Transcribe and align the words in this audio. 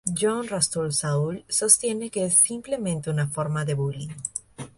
John 0.07 0.47
Ralston 0.47 0.89
Saul 0.91 1.43
sostiene 1.47 2.09
que 2.09 2.25
es 2.25 2.33
simplemente 2.35 3.11
una 3.11 3.27
forma 3.27 3.63
de 3.65 3.75
"bullying". 3.75 4.09